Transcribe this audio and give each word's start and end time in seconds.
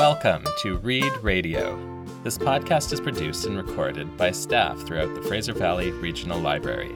Welcome 0.00 0.46
to 0.62 0.78
Read 0.78 1.12
Radio. 1.18 1.78
This 2.24 2.38
podcast 2.38 2.90
is 2.90 3.02
produced 3.02 3.44
and 3.44 3.54
recorded 3.54 4.16
by 4.16 4.30
staff 4.30 4.80
throughout 4.80 5.14
the 5.14 5.20
Fraser 5.20 5.52
Valley 5.52 5.90
Regional 5.90 6.40
Library. 6.40 6.94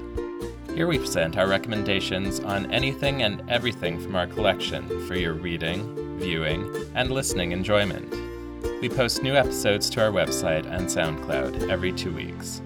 Here 0.75 0.87
we 0.87 0.99
present 0.99 1.37
our 1.37 1.46
recommendations 1.46 2.41
on 2.41 2.73
anything 2.73 3.23
and 3.23 3.43
everything 3.51 4.01
from 4.01 4.17
our 4.17 4.27
collection 4.27 5.07
for 5.07 5.17
your 5.17 5.35
reading, 5.35 6.19
viewing, 6.19 6.75
and 6.95 7.11
listening 7.11 7.53
enjoyment. 7.53 8.11
We 8.80 8.89
post 8.89 9.23
new 9.23 9.34
episodes 9.34 9.91
to 9.91 10.02
our 10.02 10.11
website 10.11 10.64
and 10.64 10.86
SoundCloud 10.86 11.68
every 11.68 11.93
two 11.93 12.14
weeks. 12.14 12.62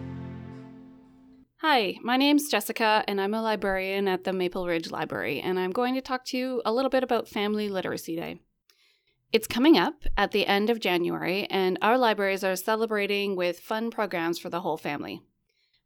Hi, 1.63 1.97
my 2.05 2.17
name's 2.17 2.49
Jessica, 2.49 3.03
and 3.09 3.21
I'm 3.21 3.35
a 3.35 3.43
librarian 3.43 4.07
at 4.07 4.23
the 4.23 4.33
Maple 4.33 4.69
Ridge 4.69 4.93
Library, 4.93 5.41
and 5.41 5.59
I'm 5.59 5.73
going 5.73 5.97
to 5.97 6.01
talk 6.01 6.25
to 6.27 6.39
you 6.39 6.63
a 6.65 6.73
little 6.73 6.91
bit 6.91 7.03
about 7.03 7.27
Family 7.27 7.69
Literacy 7.69 8.15
Day. 8.15 8.39
It's 9.31 9.47
coming 9.47 9.77
up 9.77 10.05
at 10.17 10.31
the 10.33 10.47
end 10.47 10.71
of 10.71 10.81
January, 10.81 11.47
and 11.51 11.79
our 11.83 11.99
libraries 11.99 12.43
are 12.43 12.57
celebrating 12.57 13.37
with 13.37 13.61
fun 13.61 13.91
programs 13.91 14.39
for 14.39 14.49
the 14.49 14.63
whole 14.63 14.79
family. 14.79 15.21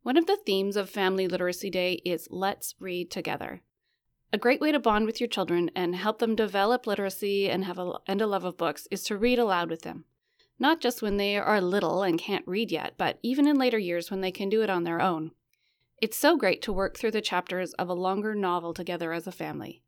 One 0.05 0.17
of 0.17 0.27
the 0.27 0.37
themes 0.47 0.77
of 0.77 0.89
Family 0.89 1.27
Literacy 1.27 1.69
Day 1.69 1.95
is 2.05 2.29
Let's 2.31 2.77
Read 2.79 3.11
Together. 3.11 3.63
A 4.33 4.39
great 4.39 4.61
way 4.61 4.71
to 4.71 4.79
bond 4.79 5.07
with 5.07 5.21
your 5.21 5.29
children 5.29 5.73
and 5.75 5.97
help 5.97 6.21
them 6.21 6.37
develop 6.37 6.87
literacy 6.87 7.51
and 7.51 7.65
have 7.65 7.81
a, 7.81 7.95
and 8.07 8.23
a 8.23 8.29
love 8.29 8.45
of 8.45 8.57
books 8.57 8.87
is 8.93 9.03
to 9.05 9.19
read 9.19 9.41
aloud 9.41 9.71
with 9.71 9.83
them. 9.83 10.05
Not 10.61 10.81
just 10.81 11.03
when 11.03 11.17
they 11.17 11.37
are 11.37 11.61
little 11.61 12.05
and 12.05 12.21
can't 12.21 12.47
read 12.47 12.71
yet, 12.71 12.95
but 12.97 13.19
even 13.25 13.49
in 13.49 13.59
later 13.59 13.79
years 13.79 14.09
when 14.09 14.21
they 14.21 14.31
can 14.31 14.51
do 14.51 14.63
it 14.63 14.71
on 14.71 14.85
their 14.85 15.01
own. 15.01 15.33
It's 16.01 16.17
so 16.17 16.37
great 16.37 16.63
to 16.63 16.73
work 16.73 16.97
through 16.97 17.11
the 17.11 17.21
chapters 17.21 17.73
of 17.73 17.89
a 17.89 17.95
longer 17.95 18.37
novel 18.37 18.73
together 18.73 19.13
as 19.13 19.27
a 19.27 19.33
family. 19.33 19.83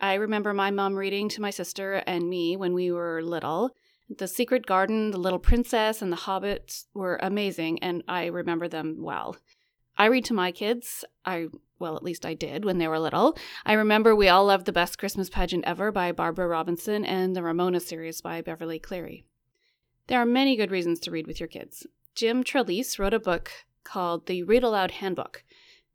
I 0.00 0.14
remember 0.14 0.52
my 0.52 0.70
mom 0.70 0.96
reading 0.96 1.28
to 1.30 1.40
my 1.40 1.50
sister 1.50 2.02
and 2.06 2.28
me 2.28 2.56
when 2.56 2.74
we 2.74 2.90
were 2.90 3.22
little. 3.22 3.70
The 4.10 4.28
Secret 4.28 4.66
Garden, 4.66 5.12
The 5.12 5.18
Little 5.18 5.38
Princess, 5.38 6.02
and 6.02 6.12
The 6.12 6.16
Hobbits 6.16 6.86
were 6.92 7.18
amazing, 7.22 7.82
and 7.82 8.02
I 8.06 8.26
remember 8.26 8.68
them 8.68 8.96
well. 9.00 9.36
I 9.96 10.06
read 10.06 10.24
to 10.26 10.34
my 10.34 10.52
kids. 10.52 11.04
I, 11.24 11.46
well, 11.78 11.96
at 11.96 12.02
least 12.02 12.26
I 12.26 12.34
did 12.34 12.64
when 12.64 12.78
they 12.78 12.88
were 12.88 12.98
little. 12.98 13.36
I 13.64 13.74
remember 13.74 14.14
we 14.14 14.28
all 14.28 14.44
loved 14.46 14.66
The 14.66 14.72
Best 14.72 14.98
Christmas 14.98 15.30
Pageant 15.30 15.64
Ever 15.64 15.90
by 15.90 16.12
Barbara 16.12 16.48
Robinson 16.48 17.04
and 17.04 17.34
the 17.34 17.42
Ramona 17.42 17.80
series 17.80 18.20
by 18.20 18.42
Beverly 18.42 18.78
Cleary. 18.78 19.24
There 20.08 20.20
are 20.20 20.26
many 20.26 20.56
good 20.56 20.70
reasons 20.70 21.00
to 21.00 21.10
read 21.10 21.26
with 21.26 21.40
your 21.40 21.48
kids. 21.48 21.86
Jim 22.14 22.44
Trelease 22.44 22.98
wrote 22.98 23.14
a 23.14 23.18
book 23.18 23.50
called 23.84 24.26
The 24.26 24.42
Read 24.42 24.64
Aloud 24.64 24.90
Handbook. 24.90 25.44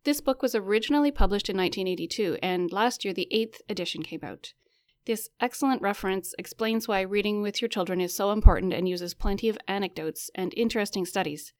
This 0.05 0.21
book 0.21 0.41
was 0.41 0.55
originally 0.55 1.11
published 1.11 1.49
in 1.49 1.57
1982, 1.57 2.37
and 2.41 2.71
last 2.71 3.03
year 3.03 3.13
the 3.13 3.27
eighth 3.31 3.61
edition 3.67 4.01
came 4.01 4.21
out. 4.23 4.53
This 5.05 5.29
excellent 5.41 5.81
reference 5.81 6.33
explains 6.37 6.87
why 6.87 7.01
reading 7.01 7.41
with 7.41 7.61
your 7.61 7.67
children 7.67 7.99
is 7.99 8.15
so 8.15 8.31
important 8.31 8.73
and 8.73 8.87
uses 8.87 9.13
plenty 9.13 9.49
of 9.49 9.57
anecdotes 9.67 10.29
and 10.35 10.53
interesting 10.55 11.05
studies. 11.05 11.53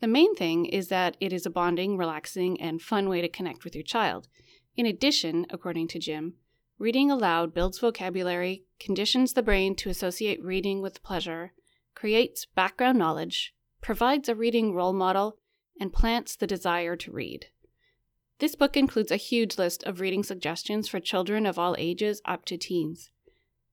The 0.00 0.06
main 0.06 0.34
thing 0.34 0.66
is 0.66 0.88
that 0.88 1.16
it 1.18 1.32
is 1.32 1.46
a 1.46 1.50
bonding, 1.50 1.96
relaxing, 1.96 2.60
and 2.60 2.80
fun 2.80 3.08
way 3.08 3.20
to 3.20 3.28
connect 3.28 3.64
with 3.64 3.74
your 3.74 3.84
child. 3.84 4.28
In 4.76 4.86
addition, 4.86 5.46
according 5.50 5.88
to 5.88 5.98
Jim, 5.98 6.34
reading 6.78 7.10
aloud 7.10 7.52
builds 7.52 7.80
vocabulary, 7.80 8.64
conditions 8.78 9.32
the 9.32 9.42
brain 9.42 9.74
to 9.76 9.90
associate 9.90 10.42
reading 10.44 10.80
with 10.80 11.02
pleasure, 11.02 11.52
creates 11.94 12.46
background 12.46 12.98
knowledge, 12.98 13.52
provides 13.82 14.28
a 14.28 14.34
reading 14.34 14.74
role 14.74 14.92
model, 14.92 15.38
and 15.80 15.92
plants 15.92 16.36
the 16.36 16.46
desire 16.46 16.96
to 16.96 17.10
read. 17.10 17.46
This 18.40 18.54
book 18.54 18.74
includes 18.74 19.10
a 19.10 19.16
huge 19.16 19.58
list 19.58 19.82
of 19.84 20.00
reading 20.00 20.22
suggestions 20.22 20.88
for 20.88 20.98
children 20.98 21.44
of 21.44 21.58
all 21.58 21.76
ages 21.78 22.22
up 22.24 22.46
to 22.46 22.56
teens. 22.56 23.10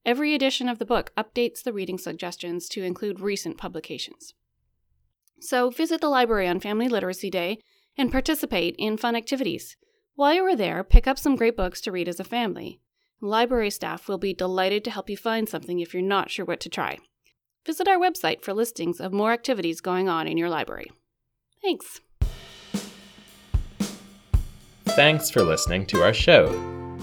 Every 0.06 0.36
edition 0.36 0.68
of 0.68 0.78
the 0.78 0.86
book 0.86 1.14
updates 1.18 1.64
the 1.64 1.72
reading 1.72 1.98
suggestions 1.98 2.68
to 2.70 2.84
include 2.84 3.22
recent 3.22 3.58
publications. 3.58 4.34
So 5.40 5.70
visit 5.70 6.02
the 6.02 6.10
library 6.10 6.50
on 6.50 6.60
Family 6.60 6.90
Literacy 6.90 7.30
Day 7.30 7.60
and 7.98 8.11
participate 8.11 8.76
in 8.78 8.98
fun 8.98 9.16
activities. 9.16 9.78
While 10.16 10.33
you 10.33 10.44
are 10.44 10.55
there, 10.55 10.84
pick 10.84 11.08
up 11.08 11.17
some 11.17 11.38
great 11.38 11.55
books 11.55 11.80
to 11.82 11.92
read 11.94 12.10
as 12.10 12.20
a 12.20 12.26
family. 12.26 12.82
Library 13.22 13.70
staff 13.70 14.10
will 14.10 14.17
be 14.17 14.34
delighted 14.34 14.84
to 14.84 14.92
help 14.92 15.10
you 15.10 15.16
find 15.16 15.48
something 15.48 15.80
if 15.80 15.94
you're 15.94 16.04
not 16.04 16.30
sure 16.30 16.45
what 16.45 16.60
to 16.61 16.70
try. 16.70 16.98
Visit 17.66 17.88
our 17.88 17.98
website 17.98 18.42
for 18.42 18.54
listings 18.54 18.99
of 18.99 19.14
more 19.14 19.32
activities 19.32 19.80
going 19.80 20.10
on 20.10 20.28
in 20.28 20.38
your 20.38 20.49
library. 20.49 20.92
Thanks. 21.61 22.02
Thanks 24.98 25.30
for 25.30 25.44
listening 25.44 25.86
to 25.88 26.02
our 26.02 26.12
show. 26.12 26.50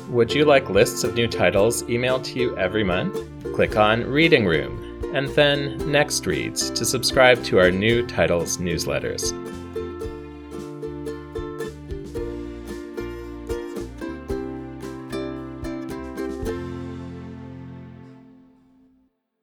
Would 0.09 0.35
you 0.35 0.45
like 0.45 0.69
lists 0.69 1.05
of 1.05 1.15
new 1.15 1.29
titles 1.29 1.85
emailed 1.85 2.25
to 2.25 2.41
you 2.41 2.59
every 2.59 2.83
month? 2.83 3.17
Click 3.55 3.77
on 3.77 4.03
Reading 4.03 4.45
Room 4.47 5.01
and 5.15 5.29
then 5.29 5.79
Next 5.93 6.27
Reads 6.27 6.71
to 6.71 6.85
subscribe 6.85 7.45
to 7.45 7.61
our 7.61 7.71
new 7.71 8.05
titles 8.05 8.59
newsletters. 8.59 9.31